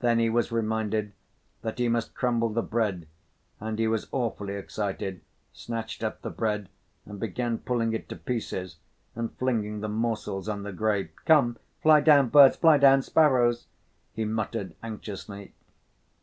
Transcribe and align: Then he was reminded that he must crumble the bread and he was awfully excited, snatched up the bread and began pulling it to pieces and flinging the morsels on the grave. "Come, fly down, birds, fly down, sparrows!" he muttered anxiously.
Then 0.00 0.18
he 0.18 0.28
was 0.28 0.52
reminded 0.52 1.14
that 1.62 1.78
he 1.78 1.88
must 1.88 2.14
crumble 2.14 2.50
the 2.50 2.60
bread 2.60 3.06
and 3.58 3.78
he 3.78 3.88
was 3.88 4.08
awfully 4.12 4.56
excited, 4.56 5.22
snatched 5.54 6.04
up 6.04 6.20
the 6.20 6.28
bread 6.28 6.68
and 7.06 7.18
began 7.18 7.56
pulling 7.56 7.94
it 7.94 8.06
to 8.10 8.16
pieces 8.16 8.76
and 9.14 9.34
flinging 9.38 9.80
the 9.80 9.88
morsels 9.88 10.50
on 10.50 10.64
the 10.64 10.72
grave. 10.74 11.08
"Come, 11.24 11.56
fly 11.80 12.02
down, 12.02 12.28
birds, 12.28 12.56
fly 12.58 12.76
down, 12.76 13.00
sparrows!" 13.00 13.64
he 14.12 14.26
muttered 14.26 14.74
anxiously. 14.82 15.54